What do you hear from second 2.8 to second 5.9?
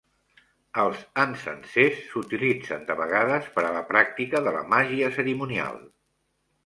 de vegades per a la pràctica de la màgia cerimonial.